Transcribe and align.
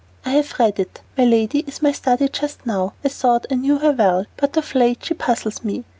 "I 0.25 0.31
have 0.31 0.57
read 0.57 0.79
it. 0.79 1.01
My 1.15 1.25
lady 1.25 1.59
is 1.67 1.83
my 1.83 1.91
study 1.91 2.27
just 2.27 2.65
now. 2.65 2.93
I 3.05 3.09
thought 3.09 3.45
I 3.51 3.53
knew 3.53 3.77
her 3.77 3.91
well, 3.91 4.25
but 4.35 4.57
of 4.57 4.73
late 4.73 5.05
she 5.05 5.13
puzzles 5.13 5.63
me. 5.63 5.83